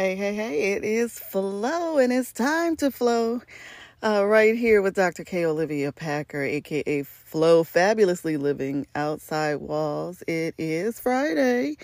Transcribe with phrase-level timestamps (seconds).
[0.00, 3.42] Hey, hey, hey, it is Flow and it's time to flow.
[4.02, 5.24] Uh, right here with Dr.
[5.24, 5.44] K.
[5.44, 10.22] Olivia Packer, aka Flow Fabulously Living Outside Walls.
[10.26, 11.76] It is Friday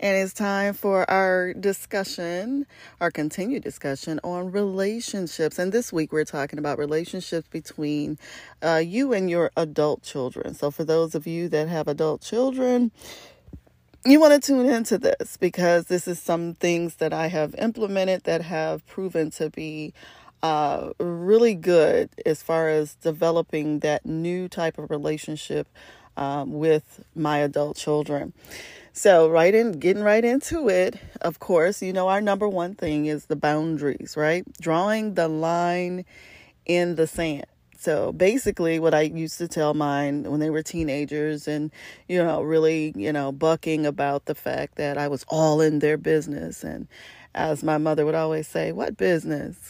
[0.00, 2.66] and it's time for our discussion,
[3.00, 5.58] our continued discussion on relationships.
[5.58, 8.18] And this week we're talking about relationships between
[8.62, 10.52] uh, you and your adult children.
[10.52, 12.92] So, for those of you that have adult children,
[14.04, 18.24] you want to tune into this because this is some things that I have implemented
[18.24, 19.94] that have proven to be
[20.42, 25.68] uh, really good as far as developing that new type of relationship
[26.16, 28.32] um, with my adult children.
[28.92, 33.06] So, right in, getting right into it, of course, you know, our number one thing
[33.06, 34.44] is the boundaries, right?
[34.60, 36.04] Drawing the line
[36.66, 37.46] in the sand.
[37.82, 41.72] So basically, what I used to tell mine when they were teenagers and,
[42.06, 45.96] you know, really, you know, bucking about the fact that I was all in their
[45.96, 46.62] business.
[46.62, 46.86] And
[47.34, 49.68] as my mother would always say, what business?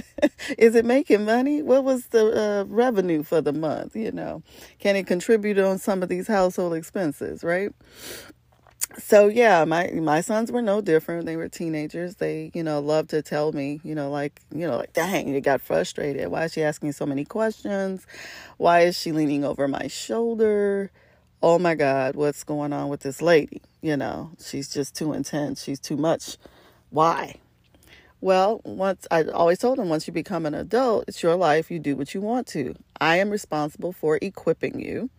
[0.58, 1.62] Is it making money?
[1.62, 3.96] What was the uh, revenue for the month?
[3.96, 4.42] You know,
[4.78, 7.72] can it contribute on some of these household expenses, right?
[8.98, 11.26] So yeah, my my sons were no different.
[11.26, 12.16] They were teenagers.
[12.16, 15.40] They, you know, loved to tell me, you know, like, you know, like, dang, you
[15.40, 16.28] got frustrated.
[16.28, 18.06] Why is she asking so many questions?
[18.58, 20.90] Why is she leaning over my shoulder?
[21.42, 23.62] Oh my God, what's going on with this lady?
[23.82, 25.62] You know, she's just too intense.
[25.62, 26.38] She's too much.
[26.90, 27.36] Why?
[28.24, 31.70] Well, once I always told them once you become an adult, it's your life.
[31.70, 32.74] You do what you want to.
[32.98, 35.10] I am responsible for equipping you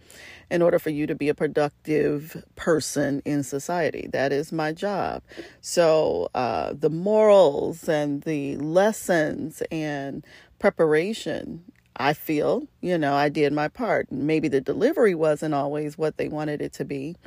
[0.50, 4.09] in order for you to be a productive person in society.
[4.11, 5.22] That is my job.
[5.61, 10.26] So, uh, the morals and the lessons and
[10.58, 11.64] preparation,
[11.98, 14.11] I feel, you know, I did my part.
[14.11, 17.17] Maybe the delivery wasn't always what they wanted it to be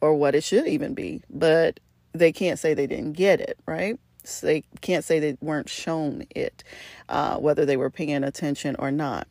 [0.00, 1.78] or what it should even be, but
[2.12, 4.00] they can't say they didn't get it, right?
[4.42, 6.64] They can't say they weren't shown it,
[7.08, 9.26] uh, whether they were paying attention or not.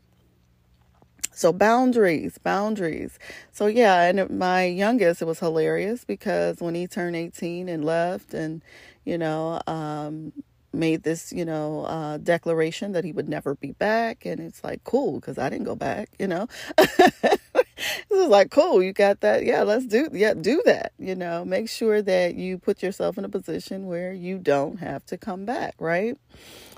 [1.37, 3.19] So boundaries, boundaries.
[3.51, 8.33] So yeah, and my youngest, it was hilarious because when he turned 18 and left
[8.33, 8.63] and,
[9.05, 10.33] you know, um,
[10.73, 14.25] made this, you know, uh, declaration that he would never be back.
[14.25, 16.47] And it's like, cool, because I didn't go back, you know.
[18.09, 19.45] this is like, cool, you got that.
[19.45, 21.45] Yeah, let's do, yeah, do that, you know.
[21.45, 25.45] Make sure that you put yourself in a position where you don't have to come
[25.45, 26.17] back, right?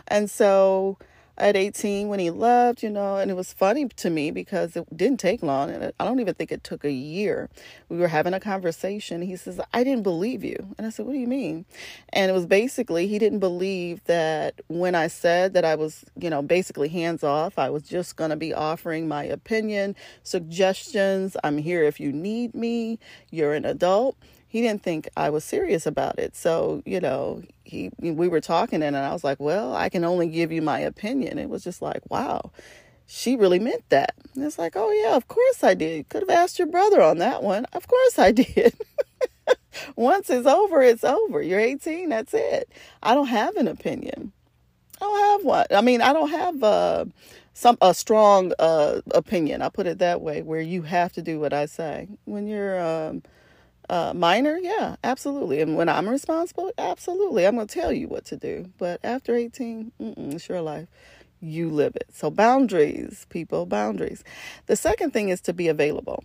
[0.07, 0.97] And so,
[1.39, 4.85] at 18 when he left, you know, and it was funny to me because it
[4.95, 5.69] didn't take long.
[5.69, 7.50] And I don't even think it took a year.
[7.88, 9.22] We were having a conversation.
[9.22, 10.75] He says, I didn't believe you.
[10.77, 11.66] And I said, What do you mean?
[12.09, 16.29] And it was basically, he didn't believe that when I said that I was, you
[16.29, 21.38] know, basically hands off, I was just going to be offering my opinion, suggestions.
[21.44, 23.00] I'm here if you need me.
[23.31, 24.17] You're an adult
[24.49, 26.35] he didn't think I was serious about it.
[26.35, 30.27] So, you know, he we were talking and I was like, "Well, I can only
[30.27, 32.51] give you my opinion." It was just like, "Wow."
[33.05, 34.15] She really meant that.
[34.35, 36.09] And it's like, "Oh yeah, of course I did.
[36.09, 37.65] Could have asked your brother on that one.
[37.73, 38.73] Of course I did."
[39.95, 41.41] Once it's over, it's over.
[41.41, 42.71] You're 18, that's it.
[43.03, 44.31] I don't have an opinion.
[45.01, 45.65] I don't have one.
[45.71, 47.05] I mean, I don't have uh,
[47.53, 49.61] some a strong uh, opinion.
[49.61, 52.07] I put it that way, where you have to do what I say.
[52.25, 53.23] When you're um,
[53.89, 55.61] uh, minor, yeah, absolutely.
[55.61, 58.69] And when I'm responsible, absolutely, I'm going to tell you what to do.
[58.77, 60.88] But after 18, it's your life.
[61.41, 62.07] You live it.
[62.13, 64.23] So, boundaries, people, boundaries.
[64.67, 66.23] The second thing is to be available.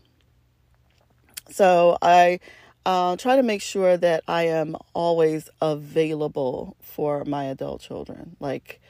[1.50, 2.40] So, I
[2.84, 8.36] uh, try to make sure that I am always available for my adult children.
[8.40, 8.80] Like,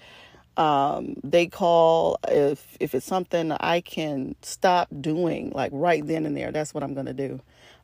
[0.56, 6.36] um, they call if if it's something I can stop doing, like right then and
[6.36, 6.52] there.
[6.52, 7.40] That's what I'm going to do.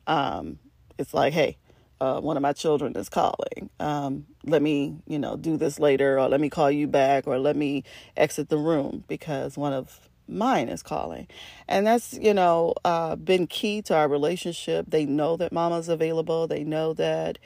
[0.07, 0.57] Um,
[1.01, 1.57] it's like, hey,
[1.99, 3.69] uh, one of my children is calling.
[3.79, 7.37] Um, let me, you know, do this later, or let me call you back, or
[7.37, 7.83] let me
[8.17, 11.27] exit the room because one of mine is calling.
[11.67, 14.85] And that's, you know, uh, been key to our relationship.
[14.87, 16.47] They know that mama's available.
[16.47, 17.37] They know that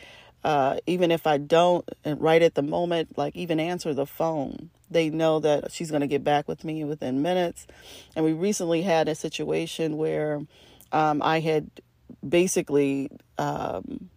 [0.45, 5.09] uh, even if I don't right at the moment, like even answer the phone, they
[5.09, 7.65] know that she's going to get back with me within minutes.
[8.15, 10.41] And we recently had a situation where
[10.91, 11.71] um, I had
[12.27, 14.09] basically, um,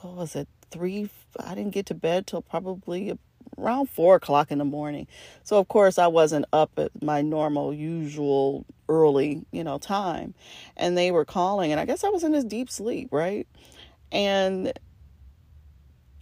[0.00, 1.08] what was it, three?
[1.38, 3.16] I didn't get to bed till probably
[3.58, 5.06] around four o'clock in the morning.
[5.42, 10.34] So of course I wasn't up at my normal, usual early, you know, time.
[10.76, 13.46] And they were calling, and I guess I was in this deep sleep, right?
[14.12, 14.72] And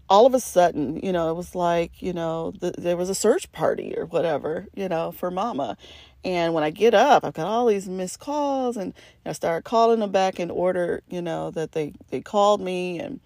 [0.08, 3.14] all of a sudden, you know, it was like, you know, the, there was a
[3.14, 5.76] search party or whatever, you know, for mama.
[6.24, 8.94] And when I get up, I've got all these missed calls, and
[9.26, 13.20] I started calling them back in order, you know, that they they called me, and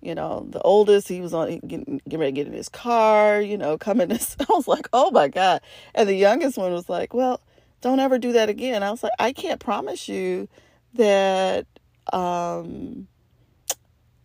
[0.00, 3.40] you know, the oldest, he was on getting, getting ready to get in his car,
[3.40, 4.08] you know, coming.
[4.08, 5.60] To, I was like, oh my God.
[5.94, 7.40] And the youngest one was like, well,
[7.80, 8.82] don't ever do that again.
[8.82, 10.48] I was like, I can't promise you
[10.94, 11.66] that
[12.12, 13.06] um,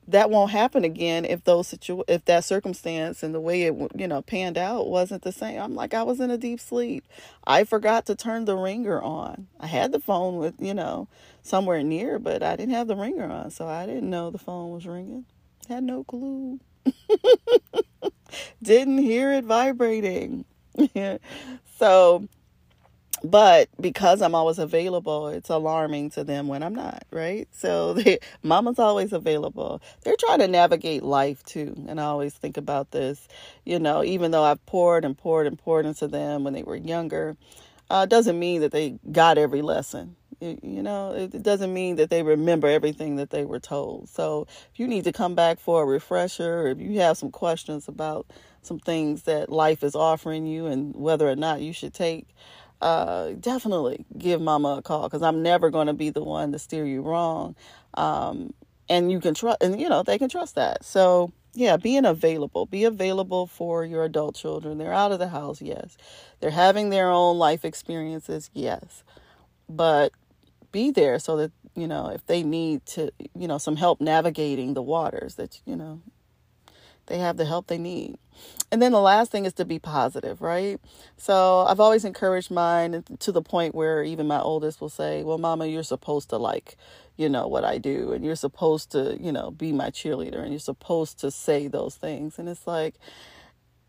[0.07, 4.07] that won't happen again if those situ- if that circumstance and the way it you
[4.07, 5.61] know panned out wasn't the same.
[5.61, 7.05] I'm like I was in a deep sleep.
[7.45, 9.47] I forgot to turn the ringer on.
[9.59, 11.07] I had the phone with you know
[11.41, 14.71] somewhere near, but I didn't have the ringer on, so I didn't know the phone
[14.71, 15.25] was ringing.
[15.67, 16.59] Had no clue.
[18.63, 20.45] didn't hear it vibrating.
[21.77, 22.27] so
[23.23, 27.47] but because I'm always available, it's alarming to them when I'm not, right?
[27.51, 29.81] So they, mama's always available.
[30.03, 31.75] They're trying to navigate life too.
[31.87, 33.27] And I always think about this,
[33.65, 36.75] you know, even though I've poured and poured and poured into them when they were
[36.75, 37.35] younger,
[37.89, 40.15] uh, doesn't mean that they got every lesson.
[40.39, 44.07] You, know, it doesn't mean that they remember everything that they were told.
[44.07, 47.31] So if you need to come back for a refresher, or if you have some
[47.31, 48.27] questions about
[48.61, 52.27] some things that life is offering you and whether or not you should take
[52.81, 56.59] uh, definitely give mama a call because I'm never going to be the one to
[56.59, 57.55] steer you wrong.
[57.95, 58.53] Um,
[58.89, 60.85] and you can trust, and you know, they can trust that.
[60.85, 64.77] So, yeah, being available, be available for your adult children.
[64.77, 65.97] They're out of the house, yes.
[66.39, 69.03] They're having their own life experiences, yes.
[69.67, 70.13] But
[70.71, 74.73] be there so that, you know, if they need to, you know, some help navigating
[74.73, 76.01] the waters, that, you know,
[77.07, 78.17] they have the help they need.
[78.71, 80.79] And then the last thing is to be positive, right?
[81.17, 85.37] So I've always encouraged mine to the point where even my oldest will say, Well,
[85.37, 86.77] mama, you're supposed to like,
[87.15, 90.51] you know, what I do, and you're supposed to, you know, be my cheerleader, and
[90.51, 92.37] you're supposed to say those things.
[92.37, 92.95] And it's like,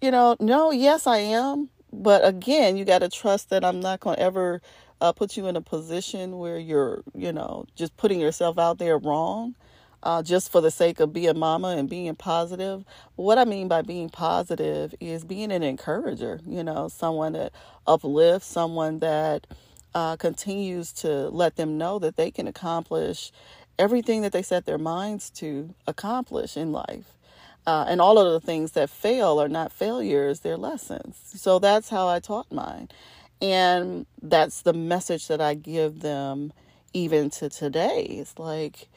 [0.00, 1.70] you know, no, yes, I am.
[1.92, 4.62] But again, you got to trust that I'm not going to ever
[5.00, 8.98] uh, put you in a position where you're, you know, just putting yourself out there
[8.98, 9.54] wrong
[10.02, 12.84] uh, just for the sake of being mama and being positive.
[13.16, 17.52] What I mean by being positive is being an encourager, you know, someone that
[17.86, 19.46] uplifts, someone that
[19.94, 23.32] uh, continues to let them know that they can accomplish
[23.78, 27.14] everything that they set their minds to accomplish in life.
[27.66, 31.16] Uh, and all of the things that fail are not failures, they're lessons.
[31.34, 32.88] So that's how I taught mine.
[33.42, 36.52] And that's the message that I give them
[36.92, 38.04] even to today.
[38.04, 38.88] It's like,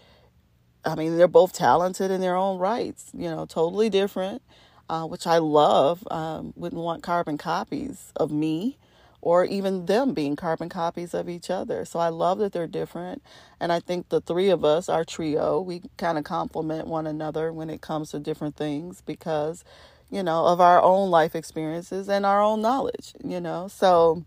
[0.84, 4.42] I mean, they're both talented in their own rights, you know, totally different,
[4.90, 6.08] uh, which I love.
[6.10, 8.78] Um, wouldn't want carbon copies of me
[9.22, 11.86] or even them being carbon copies of each other.
[11.86, 13.22] So I love that they're different.
[13.60, 17.54] And I think the three of us, our trio, we kind of complement one another
[17.54, 19.64] when it comes to different things because,
[20.10, 23.68] you know, of our own life experiences and our own knowledge, you know.
[23.68, 24.26] So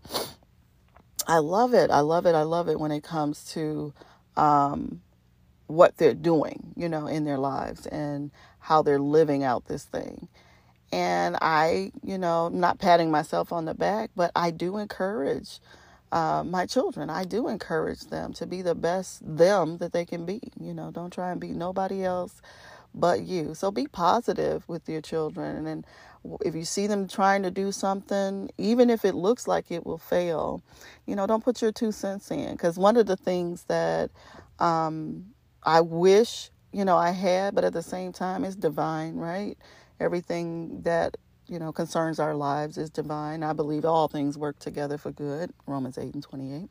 [1.27, 1.91] I love it.
[1.91, 2.35] I love it.
[2.35, 3.93] I love it when it comes to,
[4.37, 5.01] um,
[5.67, 10.27] what they're doing, you know, in their lives and how they're living out this thing.
[10.91, 15.59] And I, you know, not patting myself on the back, but I do encourage
[16.11, 17.09] uh, my children.
[17.09, 20.41] I do encourage them to be the best them that they can be.
[20.59, 22.41] You know, don't try and be nobody else
[22.95, 23.53] but you.
[23.53, 25.67] So be positive with your children.
[25.67, 25.85] And
[26.41, 29.97] if you see them trying to do something, even if it looks like it will
[29.97, 30.63] fail,
[31.05, 32.53] you know, don't put your two cents in.
[32.53, 34.11] Because one of the things that
[34.59, 35.25] um,
[35.65, 39.57] I wish, you know, I had, but at the same time, it's divine, right?
[39.99, 43.43] Everything that, you know, concerns our lives is divine.
[43.43, 46.69] I believe all things work together for good, Romans 8 and 28.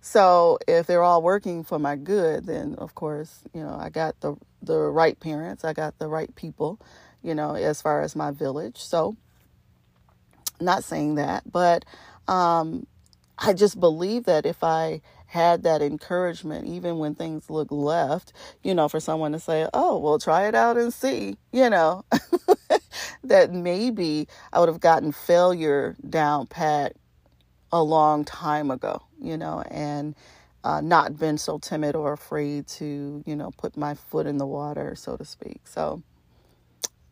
[0.00, 4.20] So if they're all working for my good, then of course, you know, I got
[4.20, 6.80] the, the right parents, I got the right people,
[7.22, 8.78] you know, as far as my village.
[8.78, 9.16] So,
[10.60, 11.84] not saying that, but
[12.28, 12.86] um,
[13.38, 18.32] I just believe that if I had that encouragement, even when things look left,
[18.62, 22.02] you know, for someone to say, oh, well, try it out and see, you know,
[23.24, 26.96] that maybe I would have gotten failure down pat
[27.70, 30.14] a long time ago, you know, and
[30.64, 34.46] uh, not been so timid or afraid to, you know, put my foot in the
[34.46, 35.60] water, so to speak.
[35.66, 36.02] So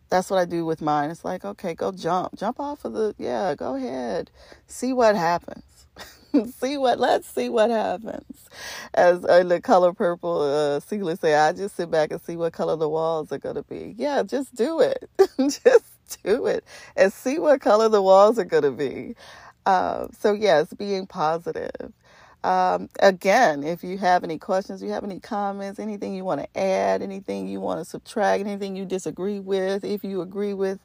[0.09, 1.11] that's what I do with mine.
[1.11, 4.31] It's like, okay, go jump, jump off of the, yeah, go ahead,
[4.67, 5.76] see what happens.
[6.61, 8.49] see what let's see what happens.
[8.95, 12.53] As uh, the color purple uh Celie say i just sit back and see what
[12.53, 13.95] color the walls are going to be.
[13.99, 15.09] Yeah just do it.
[15.39, 15.85] Just
[16.25, 16.65] do it
[16.97, 19.15] and see what color the walls are going to be.
[19.67, 21.93] Uh, so yes being positive
[22.43, 26.59] Um, again, if you have any questions, you have any comments, anything you want to
[26.61, 30.81] add, anything you want to subtract, anything you disagree with, if you agree with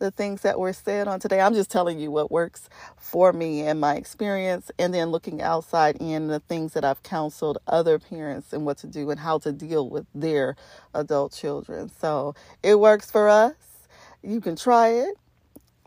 [0.00, 3.62] the things that were said on today, I'm just telling you what works for me
[3.62, 8.52] and my experience, and then looking outside in the things that I've counseled other parents
[8.52, 10.56] and what to do and how to deal with their
[10.94, 11.90] adult children.
[12.00, 13.54] So it works for us.
[14.22, 15.16] You can try it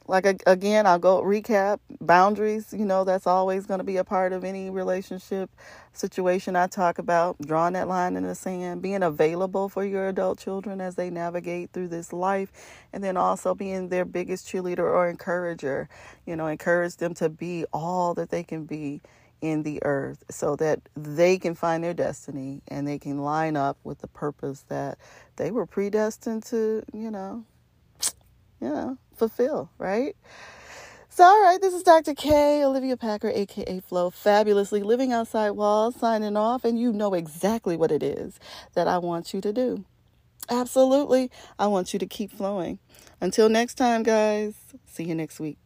[0.08, 4.34] like again i'll go recap boundaries you know that's always going to be a part
[4.34, 5.50] of any relationship
[5.94, 10.38] situation i talk about drawing that line in the sand being available for your adult
[10.38, 12.52] children as they navigate through this life
[12.94, 15.90] and then also being their biggest cheerleader or encourager
[16.26, 19.02] you know encourage them to be all that they can be
[19.42, 23.78] in the earth so that they can find their destiny and they can line up
[23.84, 24.98] with the purpose that
[25.36, 27.44] they were predestined to you know
[28.66, 30.16] you know, fulfill, right?
[31.10, 32.14] So, all right, this is Dr.
[32.14, 37.78] K, Olivia Packer, aka Flow, fabulously living outside walls, signing off, and you know exactly
[37.78, 38.40] what it is
[38.74, 39.86] that I want you to do.
[40.50, 42.80] Absolutely, I want you to keep flowing.
[43.22, 44.56] Until next time, guys,
[44.86, 45.58] see you next week.